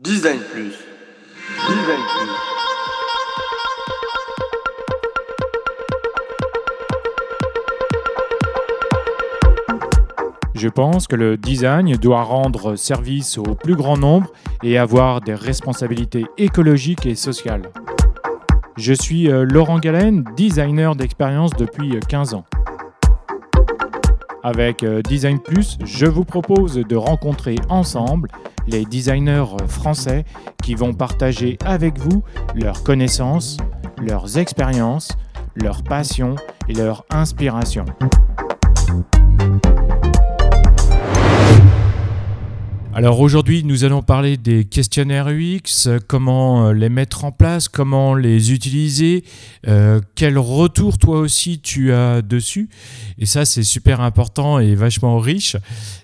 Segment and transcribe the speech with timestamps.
[0.00, 0.74] Design Plus.
[1.68, 2.30] Design Plus.
[10.56, 14.32] Je pense que le design doit rendre service au plus grand nombre
[14.64, 17.70] et avoir des responsabilités écologiques et sociales.
[18.76, 22.44] Je suis euh, Laurent Galen, designer d'expérience depuis 15 ans.
[24.44, 28.28] Avec euh, Design Plus, je vous propose de rencontrer ensemble
[28.66, 30.26] les designers français
[30.62, 32.22] qui vont partager avec vous
[32.54, 33.56] leurs connaissances,
[34.06, 35.08] leurs expériences,
[35.54, 36.34] leurs passions
[36.68, 37.86] et leurs inspirations.
[42.96, 48.14] Alors aujourd'hui, nous allons parler des questionnaires UX, comment euh, les mettre en place, comment
[48.14, 49.24] les utiliser,
[49.66, 52.68] euh, quel retour toi aussi tu as dessus.
[53.18, 55.56] Et ça, c'est super important et vachement riche.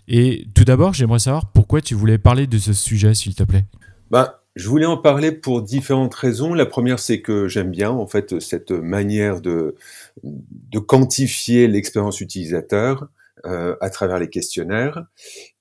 [0.09, 3.67] Et tout d'abord, j'aimerais savoir pourquoi tu voulais parler de ce sujet, s'il te plaît.
[4.11, 6.55] Ben, je voulais en parler pour différentes raisons.
[6.55, 9.77] La première, c'est que j'aime bien en fait cette manière de
[10.89, 13.07] quantifier l'expérience utilisateur.
[13.47, 15.05] Euh, à travers les questionnaires.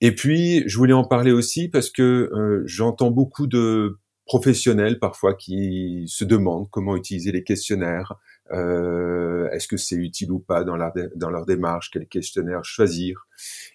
[0.02, 5.34] Et puis, je voulais en parler aussi parce que euh, j'entends beaucoup de professionnels parfois
[5.34, 8.16] qui se demandent comment utiliser les questionnaires.
[8.52, 11.90] Euh, Est-ce que c'est utile ou pas dans leur, dans leur démarche?
[11.92, 13.28] Quel questionnaire choisir?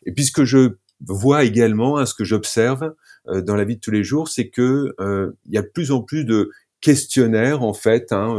[0.04, 2.94] Et puis, ce que je vois également, hein, ce que j'observe
[3.28, 4.94] euh, dans la vie de tous les jours, c'est que
[5.46, 6.50] il y a de plus en plus de
[6.82, 8.36] questionnaires en fait, hein,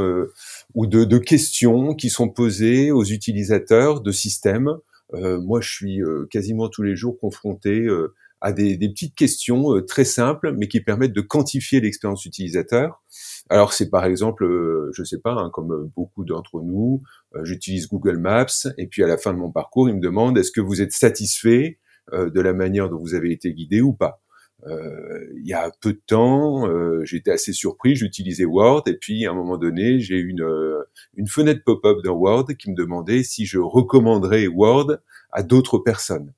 [0.76, 4.80] ou de, de questions qui sont posées aux utilisateurs de systèmes euh,
[5.14, 9.82] moi, je suis euh, quasiment tous les jours confronté euh, à des, des, petites questions
[9.88, 13.04] très simples, mais qui permettent de quantifier l'expérience utilisateur.
[13.50, 14.46] Alors c'est par exemple,
[14.92, 17.02] je sais pas, hein, comme beaucoup d'entre nous,
[17.44, 20.52] j'utilise Google Maps et puis à la fin de mon parcours, il me demande est-ce
[20.52, 21.80] que vous êtes satisfait
[22.12, 24.22] de la manière dont vous avez été guidé ou pas?
[24.64, 29.26] Euh, il y a peu de temps, euh, j'étais assez surpris, j'utilisais Word et puis
[29.26, 30.82] à un moment donné, j'ai une euh,
[31.16, 34.98] une fenêtre pop-up dans Word qui me demandait si je recommanderais Word
[35.32, 36.34] à d'autres personnes.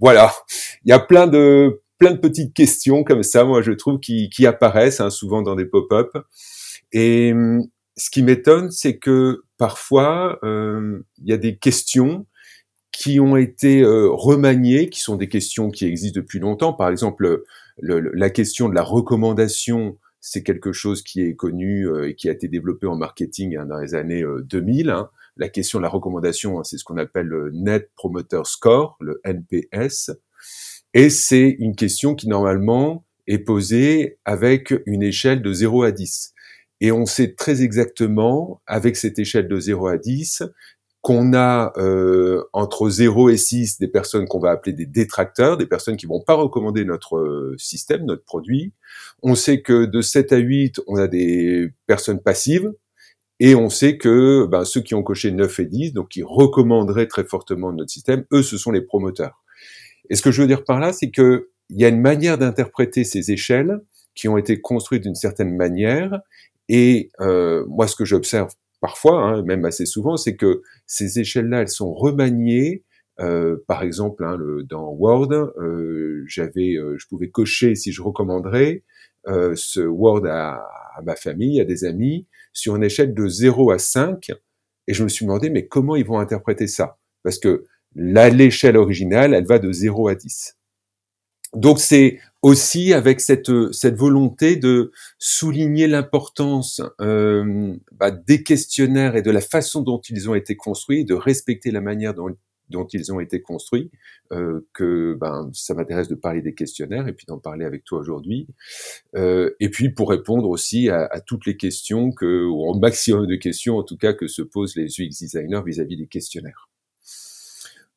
[0.00, 0.32] voilà,
[0.84, 4.28] il y a plein de plein de petites questions comme ça, moi je trouve qui,
[4.28, 6.10] qui apparaissent hein, souvent dans des pop-up.
[6.92, 7.64] Et hum,
[7.96, 12.26] ce qui m'étonne, c'est que parfois il y a des questions
[12.92, 16.74] qui ont été euh, remaniées, qui sont des questions qui existent depuis longtemps.
[16.74, 17.42] Par exemple,
[17.78, 22.32] la question de la recommandation, c'est quelque chose qui est connu euh, et qui a
[22.32, 24.90] été développé en marketing hein, dans les années 2000.
[24.90, 25.10] Euh, hein.
[25.36, 29.20] La question de la recommandation, hein, c'est ce qu'on appelle le Net Promoter Score, le
[29.24, 30.10] NPS.
[30.92, 36.34] Et c'est une question qui normalement est posée avec une échelle de 0 à 10.
[36.82, 40.42] Et on sait très exactement, avec cette échelle de 0 à 10,
[41.02, 45.66] qu'on a euh, entre 0 et 6 des personnes qu'on va appeler des détracteurs, des
[45.66, 48.72] personnes qui vont pas recommander notre euh, système, notre produit.
[49.22, 52.72] On sait que de 7 à 8, on a des personnes passives.
[53.40, 57.08] Et on sait que ben, ceux qui ont coché 9 et 10, donc qui recommanderaient
[57.08, 59.42] très fortement notre système, eux, ce sont les promoteurs.
[60.08, 62.38] Et ce que je veux dire par là, c'est que il y a une manière
[62.38, 63.80] d'interpréter ces échelles
[64.14, 66.20] qui ont été construites d'une certaine manière.
[66.68, 68.52] Et euh, moi, ce que j'observe
[68.82, 72.84] parfois, hein, même assez souvent, c'est que ces échelles-là, elles sont remaniées.
[73.20, 78.02] Euh, par exemple, hein, le, dans Word, euh, j'avais, euh, je pouvais cocher si je
[78.02, 78.82] recommanderais
[79.28, 80.56] euh, ce Word à,
[80.96, 84.32] à, ma famille, à des amis, sur une échelle de 0 à 5.
[84.88, 86.98] Et je me suis demandé, mais comment ils vont interpréter ça?
[87.22, 87.64] Parce que
[87.94, 90.58] là, l'échelle originale, elle va de 0 à 10.
[91.54, 99.22] Donc c'est aussi avec cette, cette volonté de souligner l'importance euh, bah, des questionnaires et
[99.22, 102.36] de la façon dont ils ont été construits, de respecter la manière dont,
[102.68, 103.92] dont ils ont été construits,
[104.32, 108.00] euh, que ben, ça m'intéresse de parler des questionnaires et puis d'en parler avec toi
[108.00, 108.48] aujourd'hui.
[109.14, 113.36] Euh, et puis pour répondre aussi à, toutes les questions que, ou au maximum de
[113.36, 116.71] questions en tout cas que se posent les UX designers vis-à-vis -vis des questionnaires.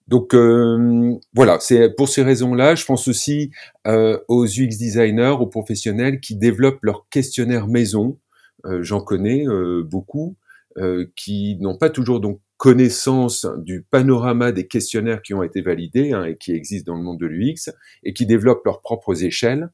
[0.08, 2.76] Donc euh, voilà, c'est pour ces raisons-là.
[2.76, 3.52] Je pense aussi
[3.88, 8.20] euh, aux UX designers, aux professionnels qui développent leur questionnaire maison.
[8.66, 9.46] Euh, J'en connais
[9.84, 10.36] beaucoup
[11.16, 16.24] qui n'ont pas toujours donc connaissance du panorama des questionnaires qui ont été validés hein,
[16.24, 17.70] et qui existent dans le monde de l'UX
[18.04, 19.70] et qui développent leurs propres échelles.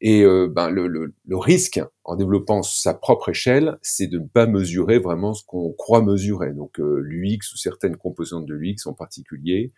[0.00, 4.26] Et euh, ben, le, le, le, risque en développant sa propre échelle, c'est de ne
[4.26, 6.52] pas mesurer vraiment ce qu'on croit mesurer.
[6.52, 9.72] Donc euh, l'UX ou certaines composantes de l'UX en particulier.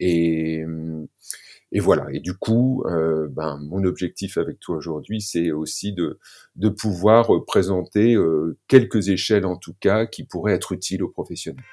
[0.00, 0.64] Et,
[1.72, 2.06] et voilà.
[2.12, 6.18] Et du coup, euh, ben, mon objectif avec toi aujourd'hui, c'est aussi de,
[6.56, 11.64] de pouvoir présenter euh, quelques échelles en tout cas qui pourraient être utiles aux professionnels.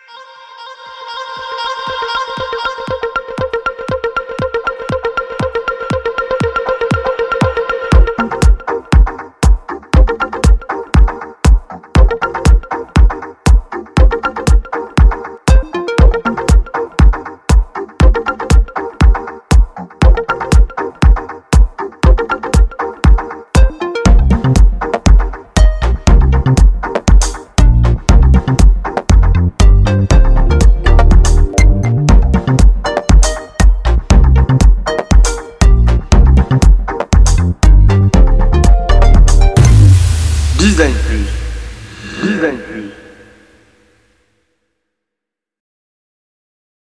[40.79, 41.08] Plus